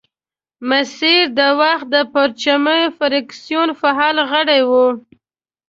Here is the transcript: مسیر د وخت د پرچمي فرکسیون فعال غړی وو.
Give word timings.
مسیر 0.69 1.23
د 1.39 1.41
وخت 1.61 1.85
د 1.95 1.97
پرچمي 2.13 2.81
فرکسیون 2.97 3.69
فعال 3.79 4.17
غړی 4.31 4.61
وو. 4.69 4.87